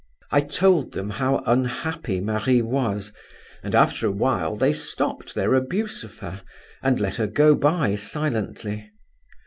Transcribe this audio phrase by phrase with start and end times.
[0.31, 3.13] "I told them how unhappy Marie was,
[3.61, 6.41] and after a while they stopped their abuse of her,
[6.81, 8.89] and let her go by silently.